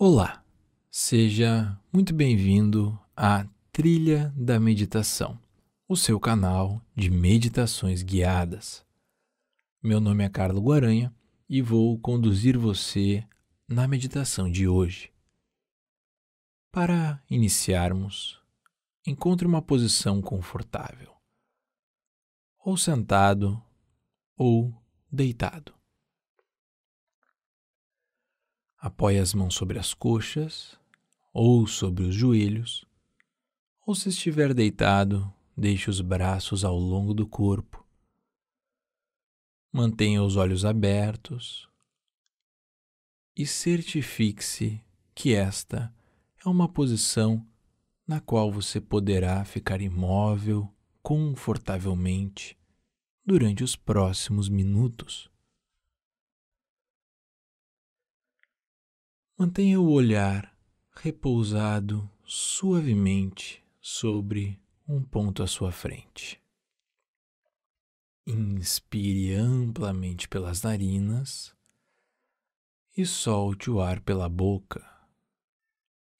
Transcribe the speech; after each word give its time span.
Olá, 0.00 0.44
seja 0.92 1.76
muito 1.92 2.14
bem-vindo 2.14 2.96
à 3.16 3.44
Trilha 3.72 4.32
da 4.36 4.60
Meditação, 4.60 5.36
o 5.88 5.96
seu 5.96 6.20
canal 6.20 6.80
de 6.94 7.10
meditações 7.10 8.00
guiadas. 8.04 8.86
Meu 9.82 9.98
nome 9.98 10.22
é 10.22 10.28
Carlos 10.28 10.62
Guaranha 10.62 11.12
e 11.48 11.60
vou 11.60 11.98
conduzir 11.98 12.56
você 12.56 13.26
na 13.66 13.88
meditação 13.88 14.48
de 14.48 14.68
hoje. 14.68 15.12
Para 16.70 17.20
iniciarmos, 17.28 18.40
encontre 19.04 19.48
uma 19.48 19.60
posição 19.60 20.22
confortável, 20.22 21.12
ou 22.64 22.76
sentado 22.76 23.60
ou 24.36 24.72
deitado. 25.10 25.77
Apoie 28.80 29.18
as 29.18 29.34
mãos 29.34 29.54
sobre 29.54 29.76
as 29.76 29.92
coxas 29.92 30.78
ou 31.32 31.66
sobre 31.66 32.04
os 32.04 32.14
joelhos, 32.14 32.86
ou 33.84 33.92
se 33.92 34.08
estiver 34.08 34.54
deitado, 34.54 35.32
deixe 35.56 35.90
os 35.90 36.00
braços 36.00 36.64
ao 36.64 36.78
longo 36.78 37.12
do 37.12 37.26
corpo. 37.26 37.84
Mantenha 39.72 40.22
os 40.22 40.36
olhos 40.36 40.64
abertos 40.64 41.68
e 43.36 43.44
certifique-se 43.44 44.80
que 45.12 45.34
esta 45.34 45.92
é 46.44 46.48
uma 46.48 46.68
posição 46.68 47.44
na 48.06 48.20
qual 48.20 48.52
você 48.52 48.80
poderá 48.80 49.44
ficar 49.44 49.80
imóvel 49.80 50.72
confortavelmente 51.02 52.56
durante 53.26 53.64
os 53.64 53.74
próximos 53.74 54.48
minutos. 54.48 55.28
Mantenha 59.40 59.78
o 59.80 59.92
olhar 59.92 60.52
repousado 60.96 62.10
suavemente 62.24 63.64
sobre 63.80 64.60
um 64.88 65.00
ponto 65.00 65.44
à 65.44 65.46
sua 65.46 65.70
frente. 65.70 66.42
Inspire 68.26 69.34
amplamente 69.34 70.28
pelas 70.28 70.62
narinas 70.62 71.54
e 72.96 73.06
solte 73.06 73.70
o 73.70 73.80
ar 73.80 74.00
pela 74.00 74.28
boca. 74.28 74.84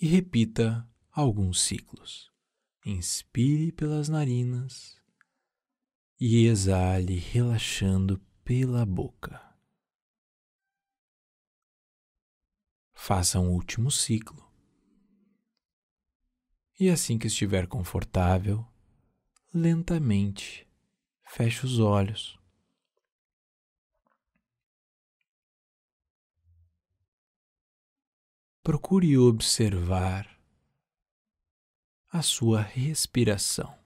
E 0.00 0.06
repita 0.06 0.88
alguns 1.10 1.60
ciclos. 1.60 2.32
Inspire 2.82 3.72
pelas 3.72 4.08
narinas 4.08 4.96
e 6.18 6.46
exale 6.46 7.16
relaxando 7.16 8.18
pela 8.42 8.86
boca. 8.86 9.51
Faça 13.04 13.40
um 13.40 13.50
último 13.50 13.90
ciclo. 13.90 14.48
E 16.78 16.88
assim 16.88 17.18
que 17.18 17.26
estiver 17.26 17.66
confortável, 17.66 18.64
lentamente 19.52 20.68
feche 21.24 21.66
os 21.66 21.80
olhos. 21.80 22.38
Procure 28.62 29.18
observar 29.18 30.38
a 32.08 32.22
sua 32.22 32.60
respiração. 32.60 33.76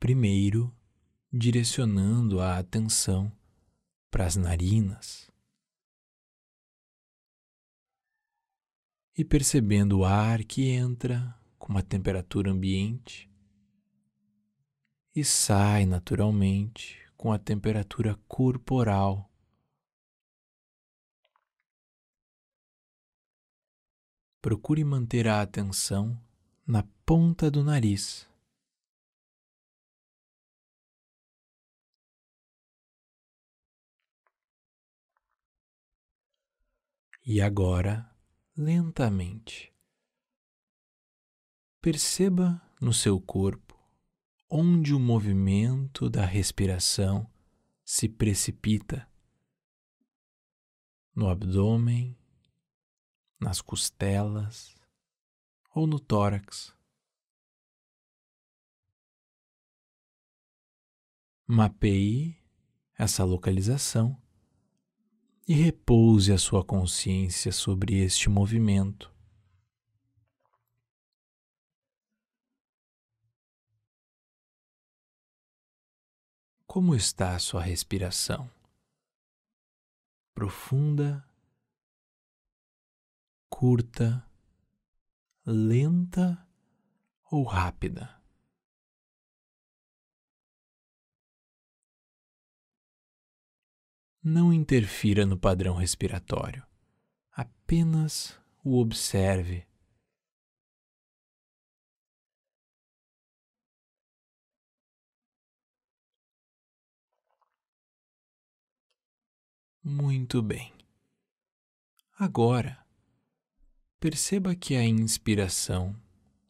Primeiro, 0.00 0.76
direcionando 1.32 2.40
a 2.40 2.58
atenção 2.58 3.30
para 4.10 4.26
as 4.26 4.34
narinas. 4.34 5.35
E 9.16 9.24
percebendo 9.24 10.00
o 10.00 10.04
ar 10.04 10.44
que 10.44 10.68
entra 10.68 11.34
com 11.58 11.72
uma 11.72 11.82
temperatura 11.82 12.50
ambiente 12.50 13.30
e 15.14 15.24
sai 15.24 15.86
naturalmente 15.86 16.98
com 17.16 17.32
a 17.32 17.38
temperatura 17.38 18.14
corporal. 18.28 19.30
Procure 24.42 24.84
manter 24.84 25.26
a 25.26 25.40
atenção 25.40 26.20
na 26.66 26.82
ponta 27.06 27.50
do 27.50 27.64
nariz. 27.64 28.28
E 37.24 37.40
agora 37.40 38.15
lentamente. 38.56 39.72
Perceba 41.80 42.60
no 42.80 42.92
seu 42.92 43.20
corpo 43.20 43.76
onde 44.48 44.94
o 44.94 45.00
movimento 45.00 46.08
da 46.08 46.24
respiração 46.24 47.30
se 47.84 48.08
precipita 48.08 49.08
no 51.14 51.28
abdômen, 51.28 52.16
nas 53.38 53.60
costelas 53.60 54.74
ou 55.74 55.86
no 55.86 56.00
tórax. 56.00 56.74
Mapeie 61.46 62.42
essa 62.98 63.24
localização 63.24 64.20
e 65.48 65.54
repouse 65.54 66.32
a 66.32 66.38
sua 66.38 66.64
consciência 66.64 67.52
sobre 67.52 67.98
este 67.98 68.28
movimento. 68.28 69.14
Como 76.66 76.94
está 76.96 77.36
a 77.36 77.38
sua 77.38 77.62
respiração? 77.62 78.50
Profunda, 80.34 81.24
curta, 83.48 84.28
lenta 85.46 86.46
ou 87.30 87.44
rápida? 87.44 88.15
Não 94.28 94.52
interfira 94.52 95.24
no 95.24 95.38
padrão 95.38 95.76
respiratório, 95.76 96.66
apenas 97.30 98.36
o 98.64 98.80
observe. 98.80 99.64
Muito 109.80 110.42
bem. 110.42 110.72
Agora, 112.18 112.84
perceba 114.00 114.56
que 114.56 114.74
a 114.74 114.82
inspiração 114.82 115.94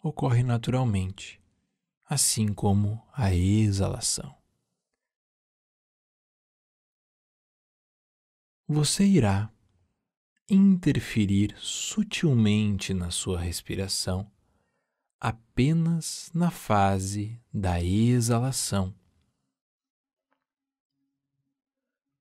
ocorre 0.03 0.43
naturalmente, 0.43 1.39
assim 2.09 2.55
como 2.55 3.07
a 3.13 3.35
exalação. 3.35 4.36
Você 8.69 9.05
irá 9.05 9.53
interferir 10.51 11.55
sutilmente 11.59 12.93
na 12.93 13.11
sua 13.11 13.39
respiração 13.41 14.31
apenas 15.21 16.31
na 16.35 16.51
fase 16.51 17.41
da 17.53 17.81
exalação. 17.83 18.93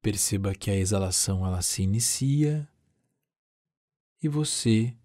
Perceba 0.01 0.53
que 0.53 0.69
a 0.69 0.75
exalação 0.75 1.45
ela 1.45 1.63
se 1.63 1.81
inicia 1.81 2.67
e 4.21 4.29
você 4.29 4.95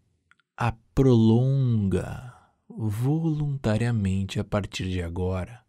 a 0.54 0.72
prolonga 0.94 2.38
voluntariamente 2.68 4.38
a 4.38 4.44
partir 4.44 4.90
de 4.90 5.02
agora. 5.02 5.64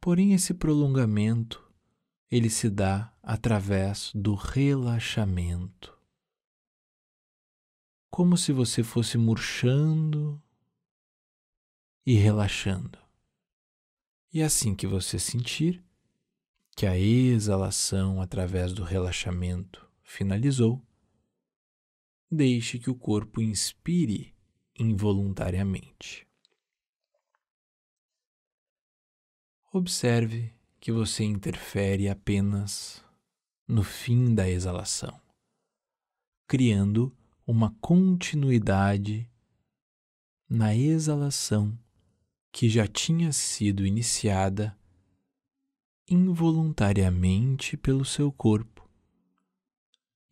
Porém, 0.00 0.34
esse 0.34 0.54
prolongamento 0.54 1.71
ele 2.32 2.48
se 2.48 2.70
dá 2.70 3.14
através 3.22 4.10
do 4.14 4.34
relaxamento. 4.34 5.94
Como 8.10 8.38
se 8.38 8.54
você 8.54 8.82
fosse 8.82 9.18
murchando 9.18 10.42
e 12.06 12.14
relaxando. 12.14 12.98
E 14.32 14.42
assim 14.42 14.74
que 14.74 14.86
você 14.86 15.18
sentir 15.18 15.84
que 16.74 16.86
a 16.86 16.98
exalação 16.98 18.22
através 18.22 18.72
do 18.72 18.82
relaxamento 18.82 19.86
finalizou, 20.02 20.82
deixe 22.30 22.78
que 22.78 22.88
o 22.88 22.94
corpo 22.94 23.42
inspire 23.42 24.34
involuntariamente. 24.74 26.26
Observe 29.70 30.61
que 30.82 30.90
você 30.90 31.22
interfere 31.22 32.08
apenas 32.08 33.04
no 33.68 33.84
fim 33.84 34.34
da 34.34 34.50
exalação, 34.50 35.16
criando 36.48 37.16
uma 37.46 37.72
continuidade 37.80 39.30
na 40.50 40.74
exalação 40.74 41.78
que 42.50 42.68
já 42.68 42.84
tinha 42.84 43.32
sido 43.32 43.86
iniciada 43.86 44.76
involuntariamente 46.08 47.76
pelo 47.76 48.04
seu 48.04 48.32
corpo. 48.32 48.90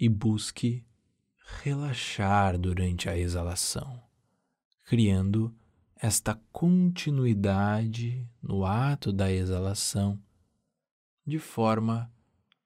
E 0.00 0.08
busque 0.08 0.84
relaxar 1.62 2.58
durante 2.58 3.08
a 3.08 3.16
exalação, 3.16 4.02
criando 4.82 5.54
esta 5.94 6.34
continuidade 6.50 8.28
no 8.42 8.64
ato 8.64 9.12
da 9.12 9.30
exalação 9.30 10.20
de 11.26 11.38
forma 11.38 12.12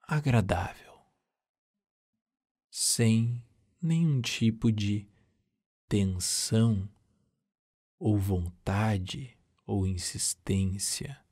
agradável, 0.02 1.00
sem 2.70 3.44
nenhum 3.80 4.20
tipo 4.20 4.72
de 4.72 5.08
tensão 5.88 6.88
ou 7.98 8.18
vontade 8.18 9.38
ou 9.66 9.86
insistência. 9.86 11.22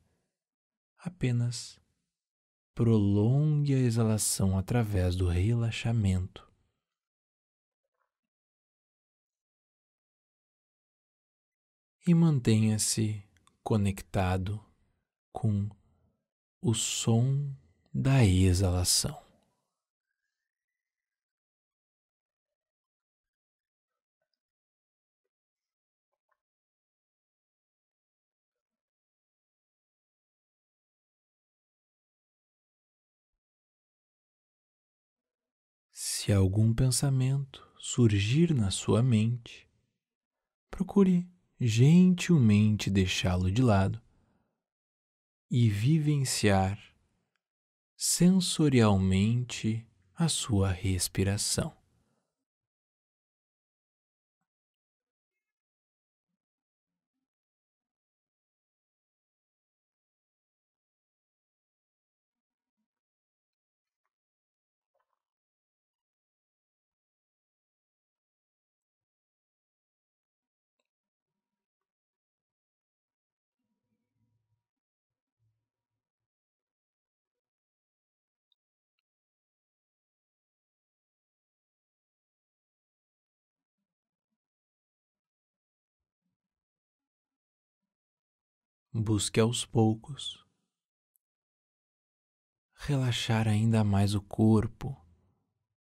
Apenas 0.97 1.79
prolongue 2.73 3.75
a 3.75 3.79
exalação 3.79 4.57
através 4.57 5.15
do 5.15 5.27
relaxamento. 5.27 6.51
E 12.05 12.13
mantenha-se 12.13 13.23
conectado 13.63 14.63
com 15.31 15.69
o 16.63 16.73
som 16.73 17.53
da 17.93 18.23
exalação. 18.23 19.21
Se 35.91 36.31
algum 36.31 36.73
pensamento 36.73 37.67
surgir 37.77 38.53
na 38.53 38.71
sua 38.71 39.03
mente, 39.03 39.67
procure 40.71 41.29
gentilmente 41.59 42.89
deixá-lo 42.89 43.51
de 43.51 43.61
lado 43.61 44.02
e 45.55 45.69
vivenciar 45.69 46.79
sensorialmente 47.95 49.85
a 50.15 50.27
sua 50.27 50.71
respiração. 50.71 51.71
Busque 88.93 89.39
aos 89.39 89.65
poucos 89.65 90.43
relaxar 92.75 93.47
ainda 93.47 93.83
mais 93.83 94.13
o 94.13 94.21
corpo 94.21 94.95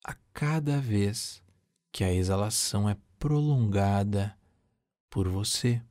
a 0.04 0.14
cada 0.34 0.80
vez 0.80 1.44
que 1.92 2.04
a 2.04 2.14
exalação 2.14 2.90
é 2.90 2.98
prolongada 3.20 4.38
por 5.10 5.28
você. 5.28 5.82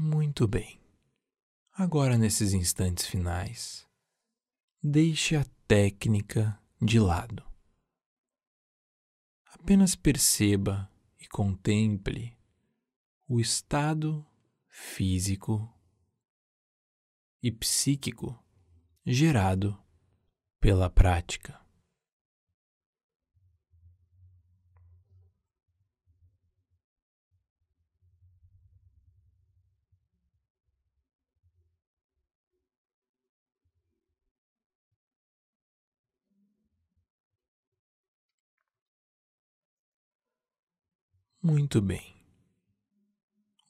Muito 0.00 0.46
bem. 0.46 0.80
Agora, 1.72 2.16
nesses 2.16 2.52
instantes 2.52 3.04
finais, 3.04 3.84
deixe 4.80 5.34
a 5.34 5.44
técnica 5.66 6.56
de 6.80 7.00
lado. 7.00 7.44
Apenas 9.46 9.96
perceba 9.96 10.88
e 11.18 11.26
contemple 11.26 12.38
o 13.26 13.40
estado 13.40 14.24
físico 14.68 15.68
e 17.42 17.50
psíquico 17.50 18.40
gerado 19.04 19.76
pela 20.60 20.88
prática. 20.88 21.60
Muito 41.42 41.80
bem. 41.80 42.16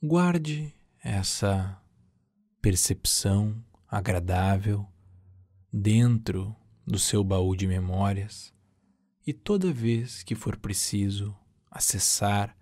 Guarde 0.03 0.75
essa 1.05 1.79
percepção 2.63 3.63
agradável 3.87 4.87
dentro 5.71 6.57
do 6.87 6.99
seu 6.99 7.23
baú 7.23 7.55
de 7.55 7.67
memórias 7.67 8.55
e 9.27 9.35
toda 9.35 9.71
vez 9.71 10.23
que 10.23 10.35
for 10.35 10.57
preciso 10.57 11.37
acessar 11.71 12.57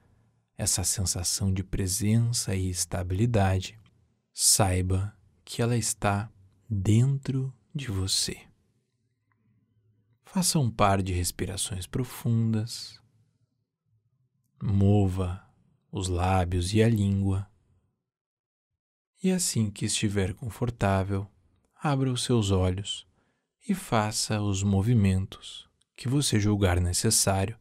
essa 0.59 0.83
sensação 0.83 1.53
de 1.55 1.63
presença 1.63 2.57
e 2.57 2.69
estabilidade, 2.69 3.79
saiba 4.33 5.17
que 5.45 5.63
ela 5.63 5.77
está 5.77 6.29
dentro 6.69 7.55
de 7.73 7.93
você. 7.93 8.41
Faça 10.25 10.59
um 10.59 10.69
par 10.69 11.01
de 11.01 11.13
respirações 11.13 11.87
profundas 11.87 13.01
Mova 14.61 15.47
os 15.91 16.09
lábios 16.09 16.75
e 16.75 16.83
a 16.83 16.89
língua. 16.89 17.51
E 19.23 19.31
assim 19.31 19.71
que 19.71 19.87
estiver 19.87 20.35
confortável, 20.35 21.27
abra 21.75 22.13
os 22.13 22.23
seus 22.25 22.51
olhos 22.51 23.07
e 23.69 23.75
faça 23.75 24.41
os 24.41 24.63
movimentos 24.63 25.69
que 25.97 26.09
você 26.09 26.39
julgar 26.39 26.81
necessário 26.81 27.59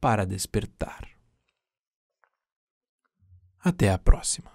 para 0.00 0.24
despertar. 0.24 1.08
Até 3.58 3.90
a 3.90 3.98
próxima. 3.98 4.51